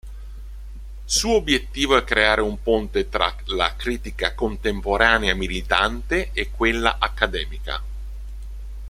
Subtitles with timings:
[1.05, 7.83] Suo obiettivo è creare un ponte tra la critica contemporanea militante e quella accademica.